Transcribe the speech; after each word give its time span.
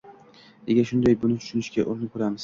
Nega 0.69 0.85
shunday? 0.91 1.17
Buni 1.25 1.37
tushunishga 1.43 1.85
urinib 1.93 2.13
ko‘ramiz. 2.17 2.39